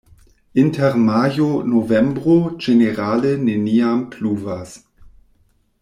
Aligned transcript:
Inter 0.61 0.95
majo-novembro 1.09 2.39
ĝenerale 2.65 3.35
neniam 3.45 4.03
pluvas. 4.17 4.75